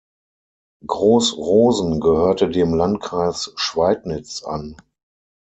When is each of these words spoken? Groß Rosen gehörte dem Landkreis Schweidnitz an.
Groß 0.87 1.37
Rosen 1.37 1.99
gehörte 1.99 2.49
dem 2.49 2.73
Landkreis 2.73 3.53
Schweidnitz 3.55 4.41
an. 4.41 4.75